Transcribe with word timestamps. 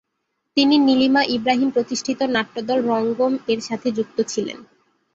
তিনি 0.57 0.75
নীলিমা 0.79 1.21
ইব্রাহিম 1.35 1.69
প্রতিষ্ঠিত 1.71 2.19
নাট্যদল 2.35 2.79
"রঙ্গম"-এর 2.89 3.59
সাথে 3.61 3.87
যুক্ত 3.97 4.17
ছিলেন। 4.27 4.57